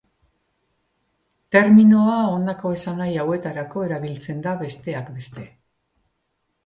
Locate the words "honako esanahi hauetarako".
2.31-3.87